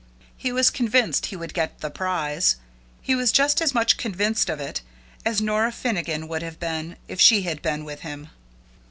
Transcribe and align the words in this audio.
He 0.35 0.51
was 0.51 0.71
convinced 0.71 1.27
he 1.27 1.35
would 1.35 1.53
get 1.53 1.81
the 1.81 1.91
prize. 1.91 2.55
He 3.03 3.13
was 3.13 3.31
just 3.31 3.61
as 3.61 3.75
much 3.75 3.97
convinced 3.97 4.49
of 4.49 4.59
it 4.59 4.81
as 5.23 5.41
Nora 5.41 5.71
Finnegan 5.71 6.27
would 6.27 6.41
have 6.41 6.59
been 6.59 6.97
if 7.07 7.21
she 7.21 7.43
had 7.43 7.61
been 7.61 7.85
with 7.85 7.99
him. 7.99 8.29